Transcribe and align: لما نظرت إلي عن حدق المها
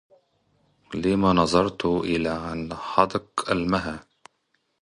لما 0.93 1.33
نظرت 1.33 1.85
إلي 1.85 2.29
عن 2.29 2.73
حدق 2.73 3.49
المها 3.51 4.03